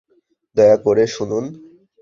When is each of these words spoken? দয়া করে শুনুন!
দয়া 0.55 0.77
করে 0.85 1.03
শুনুন! 1.15 1.45